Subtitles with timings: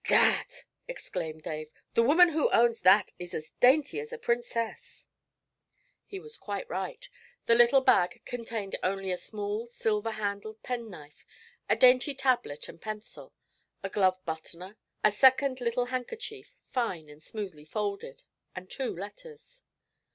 [0.03, 1.69] 'Gad!' exclaimed Dave.
[1.93, 5.05] 'The woman who owns that is as dainty as a princess.'
[6.07, 7.07] He was quite right.
[7.45, 11.23] The little bag contained only a small silver handled penknife,
[11.69, 13.35] a dainty tablet and pencil,
[13.83, 18.23] a glove buttoner, a second little handkerchief, fine and smoothly folded,
[18.55, 19.61] and two letters.